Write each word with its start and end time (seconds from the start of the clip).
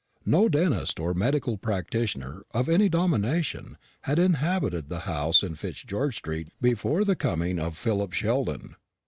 No 0.25 0.49
dentist 0.49 0.99
or 0.99 1.13
medical 1.13 1.57
practitioner 1.59 2.43
of 2.55 2.67
any 2.67 2.89
denomination 2.89 3.77
had 4.05 4.17
inhabited 4.17 4.89
the 4.89 5.01
house 5.01 5.43
in 5.43 5.53
Fitzgeorge 5.53 6.15
street 6.15 6.47
before 6.59 7.03
the 7.03 7.15
coming 7.15 7.59
of 7.59 7.77
Philip 7.77 8.11
Sheldon. 8.11 8.77